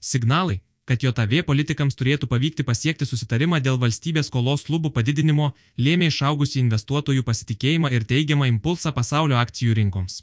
[0.00, 6.58] Signalai, kad JOTV politikams turėtų pavykti pasiekti susitarimą dėl valstybės skolos klubų padidinimo, lėmė išaugusi
[6.64, 10.22] investuotojų pasitikėjimą ir teigiamą impulsą pasaulio akcijų rinkoms.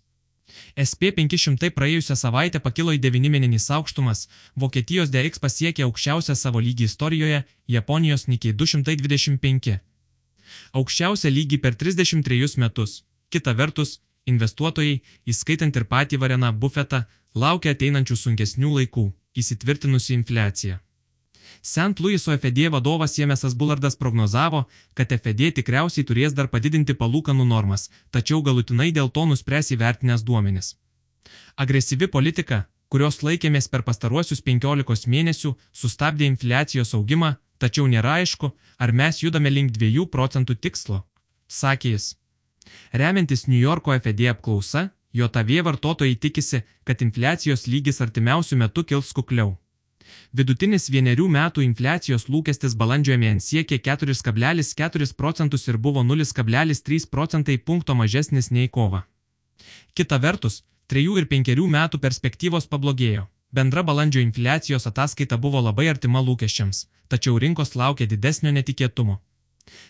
[0.81, 7.43] SP500 praėjusią savaitę pakilo į 9 mėnesį aukštumas, Vokietijos DX pasiekė aukščiausią savo lygį istorijoje,
[7.67, 9.77] Japonijos Nikkei 225.
[10.73, 13.03] Aukščiausią lygį per 33 metus.
[13.29, 13.99] Kita vertus,
[14.31, 19.07] investuotojai, įskaitant ir patį Vareną Buffetą, laukia ateinančių sunkesnių laikų
[19.37, 20.81] įsitvirtinusi infliacija.
[21.61, 21.99] St.
[21.99, 28.41] Louiso FED vadovas Jemesas Bullardas prognozavo, kad FED tikriausiai turės dar padidinti palūkanų normas, tačiau
[28.41, 30.75] galutinai dėl to nuspręs įvertinęs duomenis.
[31.55, 38.93] Agresyvi politika, kurios laikėmės per pastaruosius 15 mėnesių, sustabdė infliacijos augimą, tačiau nėra aišku, ar
[38.93, 41.03] mes judame link 2 procentų tikslo,
[41.47, 42.13] sakė jis.
[42.93, 49.55] Remiantis New Yorko FED apklausa, JAV vartotojai tikisi, kad infliacijos lygis artimiausių metų kils kukliau.
[50.31, 57.95] Vidutinis vienerių metų infliacijos lūkestis balandžio mėnesį siekė 4,4 procentus ir buvo 0,3 procentai punkto
[57.95, 59.03] mažesnis nei kova.
[59.93, 63.27] Kita vertus, 3 ir 5 metų perspektyvos pablogėjo.
[63.51, 69.21] Bendra balandžio infliacijos ataskaita buvo labai artima lūkesčiams, tačiau rinkos laukia didesnio netikėtumo.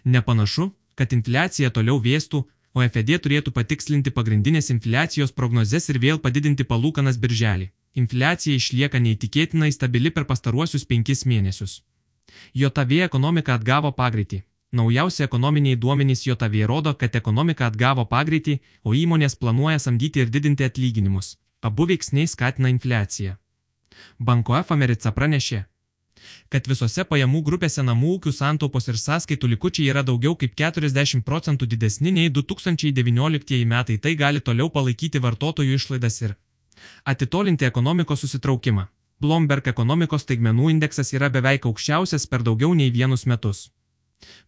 [0.06, 2.44] Nepanašu, kad infliacija toliau vėstų,
[2.78, 7.72] o FED turėtų patikslinti pagrindinės infliacijos prognozes ir vėl padidinti palūkanas birželį.
[8.02, 11.80] Infliacija išlieka neįtikėtinai stabili per pastaruosius penkis mėnesius.
[12.54, 14.44] JOTV ekonomika atgavo pagreitį.
[14.78, 20.68] Naujausi ekonominiai duomenys JOTV rodo, kad ekonomika atgavo pagreitį, o įmonės planuoja samdyti ir didinti
[20.68, 21.38] atlyginimus.
[21.62, 23.38] Abu veiksniai skatina infliaciją.
[24.20, 25.64] Banko F America pranešė,
[26.50, 31.70] kad visose pajamų grupėse namų ūkių santaupos ir sąskaitų likučiai yra daugiau kaip 40 procentų
[31.74, 36.36] didesni nei 2019 metai, tai gali toliau palaikyti vartotojų išlaidas ir
[37.06, 38.88] atitolinti ekonomikos susitraukimą.
[39.20, 43.72] Bloomberg ekonomikos taigmenų indeksas yra beveik aukščiausias per daugiau nei vienus metus.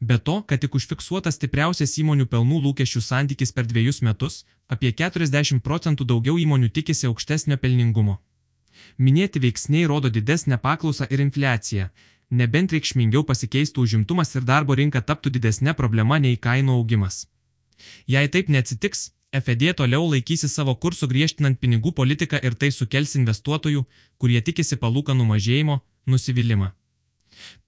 [0.01, 5.61] Be to, kad tik užfiksuotas stipriausias įmonių pelnų lūkesčių santykis per dviejus metus, apie 40
[5.65, 8.19] procentų daugiau įmonių tikisi aukštesnio pelningumo.
[8.97, 11.89] Minėti veiksniai rodo didesnę paklausą ir infliaciją,
[12.29, 17.27] nebent reikšmingiau pasikeistų užimtumas ir darbo rinka taptų didesnė problema nei kainų augimas.
[18.07, 23.85] Jei taip neatsitiks, FED toliau laikysi savo kursų griežtinant pinigų politiką ir tai sukels investuotojų,
[24.17, 25.79] kurie tikisi palūkanų mažėjimo,
[26.09, 26.71] nusivylimą.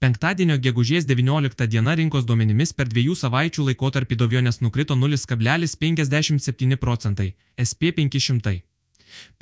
[0.02, 7.32] Penktadienio gegužės 19 diena rinkos duomenimis per dviejų savaičių laikotarpį dovionės nukrito 0,57 procentai,
[7.68, 8.71] SP 500.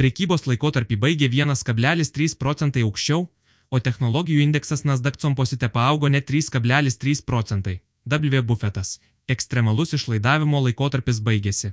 [0.01, 3.29] Prekybos laikotarpį baigė 1,3 procentai aukščiau,
[3.71, 7.81] o technologijų indeksas Nasdaq Composite paaugo net 3,3 procentai.
[8.05, 8.43] W.
[8.43, 8.99] Buffetas.
[9.29, 11.73] Ekstremalus išlaidavimo laikotarpis baigėsi.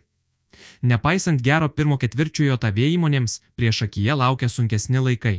[0.82, 5.38] Nepaisant gero pirmo ketvirčiojo TAV įmonėms, prieš akiją laukia sunkesni laikai.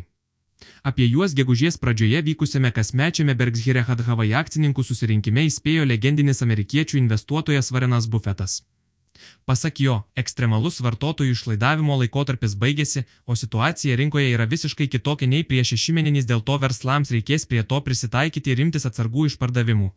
[0.83, 8.11] Apie juos gegužės pradžioje vykusiame kasmečiame Berkshire Hathaway akcininkų susirinkime įspėjo legendinis amerikiečių investuotojas Varenas
[8.11, 8.63] Buffetas.
[9.49, 15.75] Pasak jo, ekstremalus vartotojų išlaidavimo laikotarpis baigėsi, o situacija rinkoje yra visiškai kitokia nei prieš
[15.75, 19.89] šešimeninis, dėl to verslams reikės prie to prisitaikyti ir imtis atsargų išpardavimų.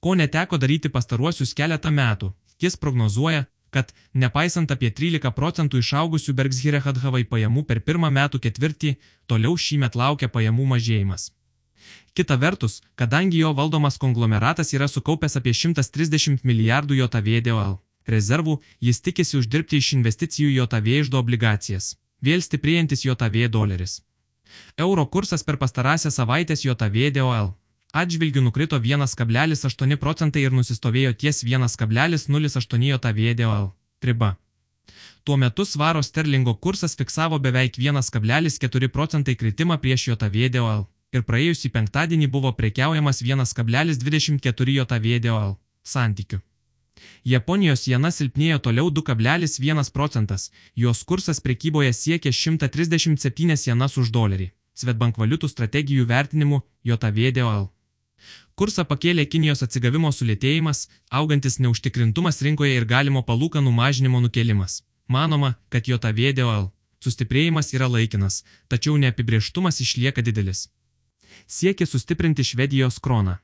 [0.00, 2.32] Ko neteko daryti pastaruosius keletą metų,
[2.62, 8.94] jis prognozuoja, kad, nepaisant apie 13 procentų išaugusių Berkshire Hathaway pajamų per pirmą metų ketvirtį,
[9.26, 11.30] toliau šįmet laukia pajamų mažėjimas.
[12.16, 17.76] Kita vertus, kadangi jo valdomas konglomeratas yra sukaupęs apie 130 milijardų JOTVDOL
[18.08, 21.94] rezervų, jis tikisi uždirbti iš investicijų JOTV išdo obligacijas.
[22.22, 24.00] Vėl stiprėjantis JOTV doleris.
[24.76, 27.52] Euro kursas per pastarąsią savaitės JOTV DOL.
[27.96, 33.70] Atžvilgių nukrito 1,8 procentai ir nusistovėjo ties 1,08 JOTV DOL.
[34.02, 34.36] Riba.
[35.24, 41.70] Tuo metu svaro sterlingo kursas fiksavo beveik 1,4 procentai kritimą prieš JOTV DOL ir praėjusį
[41.74, 46.40] penktadienį buvo prekiaujamas 1,24 JOTV DOL santykių.
[47.24, 54.50] Japonijos jena silpnėjo toliau 2,1 procentas, jos kursas prekyboje siekė 137 jenas už dolerį.
[54.76, 57.70] Svetbank valiutų strategijų vertinimu JVDOL.
[58.56, 64.82] Kursą pakėlė Kinijos atsigavimo sulėtėjimas, augantis neužtikrintumas rinkoje ir galimo palūkanų mažinimo nukelimas.
[65.08, 66.70] Manoma, kad JVDOL
[67.04, 70.68] sustiprėjimas yra laikinas, tačiau neapibrieštumas išlieka didelis.
[71.46, 73.36] Siekia sustiprinti Švedijos kroną.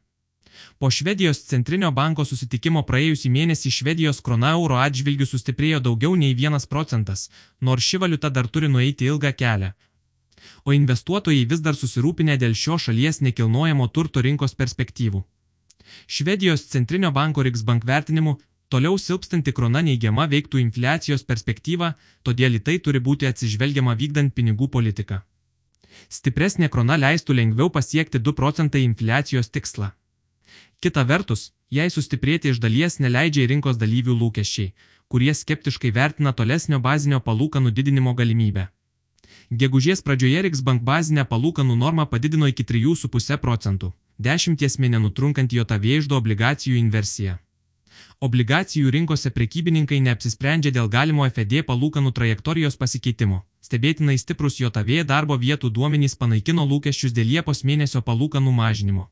[0.78, 6.68] Po Švedijos centrinio banko susitikimo praėjusį mėnesį Švedijos krona euro atžvilgių sustiprėjo daugiau nei 1
[6.68, 7.30] procentas,
[7.60, 9.72] nors ši valiuta dar turi nueiti ilgą kelią.
[10.64, 15.22] O investuotojai vis dar susirūpinę dėl šio šalies nekilnojamo turto rinkos perspektyvų.
[16.06, 18.38] Švedijos centrinio banko Riksbank vertinimu,
[18.68, 21.92] toliau silpstanti krona neigiama veiktų infliacijos perspektyvą,
[22.26, 25.22] todėl į tai turi būti atsižvelgiama vykdant pinigų politiką.
[26.08, 29.92] Stipresnė krona leistų lengviau pasiekti 2 procentai infliacijos tikslą.
[30.82, 34.72] Kita vertus, jei sustiprėti iš dalies neleidžia rinkos dalyvių lūkesčiai,
[35.06, 38.64] kurie skeptiškai vertina tolesnio bazinio palūkanų didinimo galimybę.
[39.60, 43.92] Gegužės pradžioje Riksbank bazinę palūkanų normą padidino iki 3,5 procentų,
[44.30, 47.38] 10 mėnesių trunkant JOTV išdo obligacijų inversiją.
[48.18, 53.44] Obligacijų rinkose prekybininkai neapsisprendžia dėl galimo FED palūkanų trajektorijos pasikeitimo.
[53.62, 59.10] Stebėtinai stiprus JOTV darbo vietų duomenys panaikino lūkesčius dėl Liepos mėnesio palūkanų mažinimo.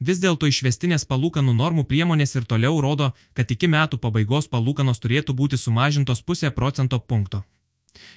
[0.00, 5.34] Vis dėlto išvestinės palūkanų normų priemonės ir toliau rodo, kad iki metų pabaigos palūkanos turėtų
[5.34, 7.42] būti sumažintos pusę procento punkto.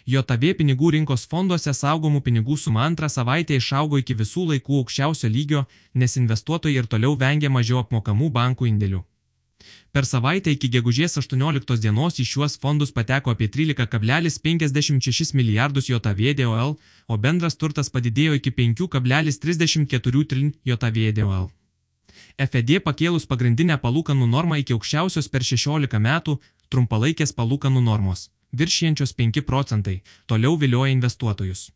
[0.06, 5.64] JOTV pinigų rinkos fonduose saugomų pinigų suma antrą savaitę išaugo iki visų laikų aukščiausio lygio,
[5.94, 9.02] nes investuotojai ir toliau vengia mažiau apmokamų bankų indėlių.
[9.92, 16.78] Per savaitę iki gegužės 18 dienos į šiuos fondus pateko apie 13,56 milijardus JVDOL,
[17.08, 21.50] o bendras turtas padidėjo iki 5,34 trin JVDOL.
[22.38, 26.38] FED pakėlus pagrindinę palūkanų normą iki aukščiausios per 16 metų
[26.72, 31.70] trumpalaikės palūkanų normos, viršienčios 5 procentai, toliau vilioja investuotojus.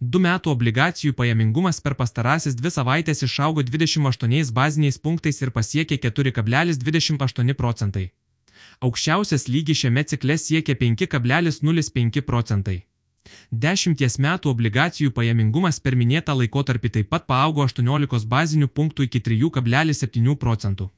[0.00, 7.54] Du metų obligacijų pajamingumas per pastarasis dvi savaitės išaugo 28 baziniais punktais ir pasiekė 4,28
[7.54, 8.10] procentai.
[8.82, 12.82] Aukščiausias lygis šiame cikle siekia 5,05 procentai.
[13.64, 20.36] Dešimties metų obligacijų pajamingumas per minėtą laikotarpį taip pat paaugo 18 bazinių punktų iki 3,7
[20.44, 20.88] procentų.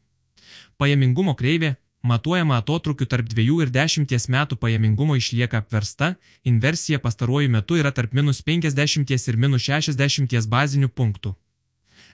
[0.79, 7.81] Pajamingumo kreivė, matuojama atotrukiu tarp 2 ir 10 metų pajamingumo išlieka apversta, inversija pastaruoju metu
[7.81, 11.35] yra tarp minus 50 ir minus 60 bazinių punktų.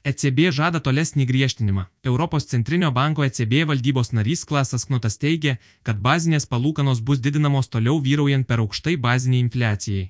[0.00, 1.82] ECB žada tolesnį griežtinimą.
[2.08, 8.00] Europos centrinio banko ECB valdybos narys Klasas Knutas teigia, kad bazinės palūkanos bus didinamos toliau
[8.00, 10.06] vyraujant per aukštai baziniai infliacijai.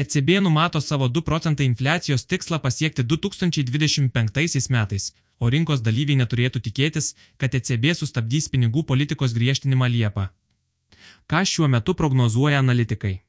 [0.00, 7.12] ECB numato savo 2 procentai infliacijos tikslą pasiekti 2025 metais, o rinkos dalyviai neturėtų tikėtis,
[7.36, 10.30] kad ECB sustabdys pinigų politikos griežtinimą Liepą.
[11.28, 13.20] Ką šiuo metu prognozuoja analitikai?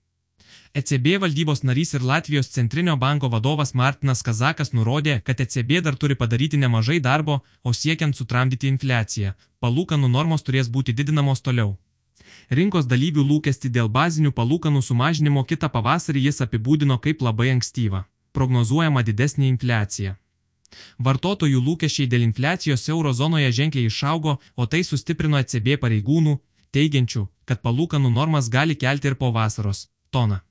[0.76, 6.16] ECB valdybos narys ir Latvijos centrinio banko vadovas Martinas Kazakas nurodė, kad ECB dar turi
[6.20, 9.30] padaryti nemažai darbo, o siekiant sutramdyti infliaciją,
[9.64, 11.78] palūkanų normos turės būti didinamos toliau.
[12.60, 18.02] Rinkos dalyvių lūkesti dėl bazinių palūkanų sumažinimo kitą pavasarį jis apibūdino kaip labai ankstyvą.
[18.36, 20.18] Prognozuojama didesnė infliacija.
[21.00, 26.36] Vartotojų lūkesčiai dėl infliacijos eurozonoje ženkliai išaugo, o tai sustiprino ECB pareigūnų,
[26.76, 30.42] teigiančių, kad palūkanų normas gali kelti ir po vasaros- toną.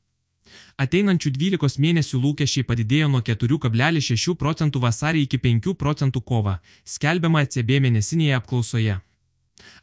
[0.84, 6.54] Ateinančių 12 mėnesių lūkesčiai padidėjo nuo 4,6 procentų vasarį iki 5 procentų kovą,
[6.94, 8.96] skelbiama ECB mėnesinėje apklausoje.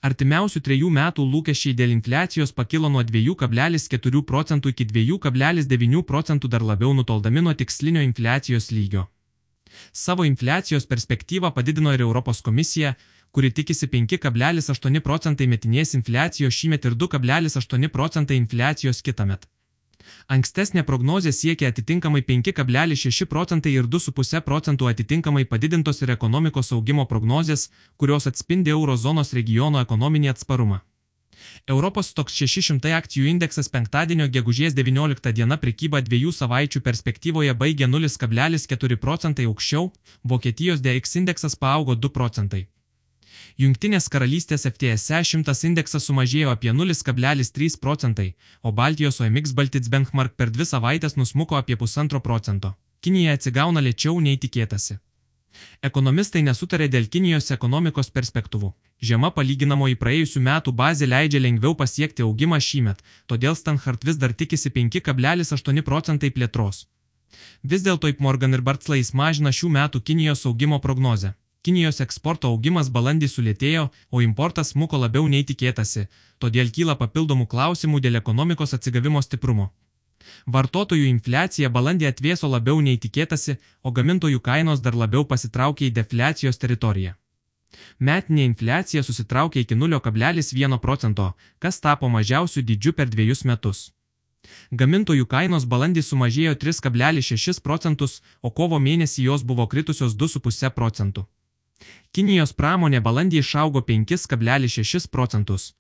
[0.08, 6.92] Artimiausių trejų metų lūkesčiai dėl infliacijos pakilo nuo 2,4 procentų iki 2,9 procentų dar labiau
[6.98, 9.08] nutoldami nuo tikslinio infliacijos lygio.
[9.94, 12.96] Savo infliacijos perspektyvą padidino ir Europos komisija,
[13.32, 19.48] kuri tikisi 5,8 procentai metinės infliacijos šįmet ir 2,8 procentai infliacijos kitąmet.
[20.36, 27.70] Ankstesnė prognozija siekia atitinkamai 5,6 procentai ir 2,5 procentų atitinkamai padidintos ir ekonomikos augimo prognozijas,
[27.98, 30.82] kurios atspindi eurozonos regiono ekonominį atsparumą.
[31.68, 39.00] Europos Stoks 600 akcijų indeksas penktadienio gegužės 19 diena prekyba dviejų savaičių perspektyvoje baigė 0,4
[39.06, 39.90] procentai aukščiau,
[40.24, 42.68] Vokietijos DX indeksas paaugo 2 procentai.
[43.60, 50.50] Junktinės karalystės FTSE 100 indeksas sumažėjo apie 0,3 procentai, o Baltijos OMX Baltits Benchmark per
[50.50, 52.76] dvi savaitės nusmuko apie 1,5 procento.
[53.02, 55.00] Kinija atsigauna lėčiau nei tikėtasi.
[55.84, 58.72] Ekonomistai nesutarė dėl Kinijos ekonomikos perspektyvų.
[59.10, 64.34] Žema palyginamo į praėjusių metų bazę leidžia lengviau pasiekti augimą šįmet, todėl Stanhart vis dar
[64.34, 66.86] tikisi 5,8 procentai plėtros.
[67.64, 71.34] Vis dėlto Morgan ir Bartslais mažina šių metų Kinijos augimo prognozę.
[71.62, 76.08] Kinijos eksporto augimas balandį sulėtėjo, o importas smuko labiau nei tikėtasi,
[76.42, 79.68] todėl kyla papildomų klausimų dėl ekonomikos atsigavimo stiprumo.
[80.56, 86.58] Vartotojų infliacija balandį atvėso labiau nei tikėtasi, o gamintojų kainos dar labiau pasitraukė į defliacijos
[86.64, 87.14] teritoriją.
[88.00, 91.28] Metinė infliacija susitraukė iki 0,1 procento,
[91.60, 93.84] kas tapo mažiausių dydžių per dviejus metus.
[94.82, 101.28] Gamintojų kainos balandį sumažėjo 3,6 procentus, o kovo mėnesį jos buvo kritusios 2,5 procentų.
[102.16, 105.72] Kinijos pramonė balandį išaugo 5,6 procentus,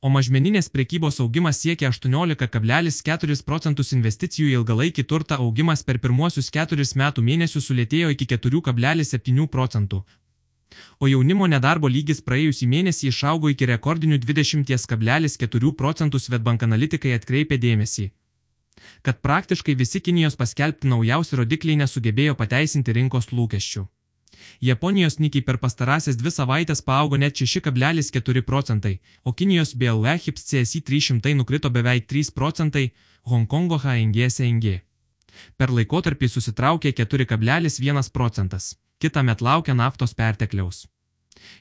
[0.00, 6.94] o mažmeninės prekybos augimas siekia 18,4 procentus investicijų į ilgalaikį turtą augimas per pirmuosius keturis
[7.02, 10.02] metų mėnesius sulėtėjo iki 4,7 procentų,
[11.00, 18.10] o jaunimo nedarbo lygis praėjusį mėnesį išaugo iki rekordinių 20,4 procentų Svetbank analitikai atkreipė dėmesį
[19.02, 23.86] kad praktiškai visi Kinijos paskelbti naujausi rodikliai nesugebėjo pateisinti rinkos lūkesčių.
[24.60, 30.80] Japonijos nikiai per pastarąsias dvi savaitės paaugo net 6,4 procentai, o Kinijos BLE HIPS CSI
[30.80, 32.90] 300 nukrito beveik 3 procentai,
[33.30, 34.80] Hongkongo HNG SNG.
[35.56, 40.86] Per laikotarpį susitraukė 4,1 procentas, kitą met laukia naftos pertekliaus.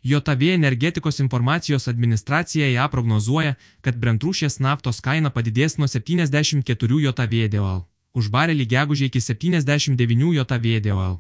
[0.04, 7.84] JAV energetikos informacijos administracija ją prognozuoja, kad brentrūšės naftos kaina padidės nuo 74 JAV DOL
[8.15, 11.20] už barelį gegužė iki 79 JAV DOL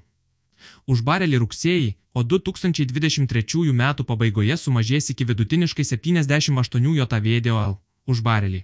[0.87, 8.63] už barelį rugsėjį, o 2023 metų pabaigoje sumažės iki vidutiniškai 78 JAV DOL už barelį.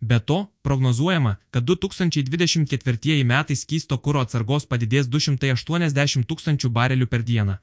[0.00, 7.56] Be to, prognozuojama, kad 2024 metai skysto kūro atsargos padidės 280 tūkstančių barelių per dieną,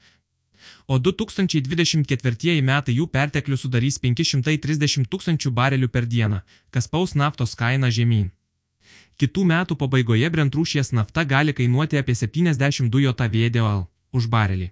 [0.88, 7.92] o 2024 metai jų perteklių sudarys 530 tūkstančių barelių per dieną, kas paus naftos kainą
[7.92, 8.32] žemyn.
[9.17, 14.72] Kitų metų pabaigoje Brentrūšies nafta gali kainuoti apie 72 JVDL už barelį.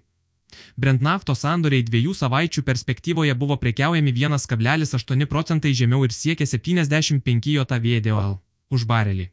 [0.76, 8.36] Brent naftos sandoriai dviejų savaičių perspektyvoje buvo prekiaujami 1,8 procentai žemiau ir siekė 75 JVDL
[8.70, 9.30] už barelį.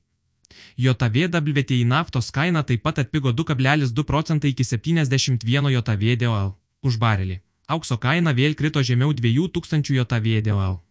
[0.78, 7.40] JVWTI naftos kaina taip pat atpigo 2,2 procentai iki 71 JVDL už barelį.
[7.68, 10.82] Aukso kaina vėl krito žemiau 2000 JVDL.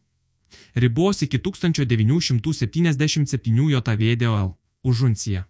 [0.76, 4.50] Ribos iki 1977 JVDL
[4.82, 5.42] už unciją.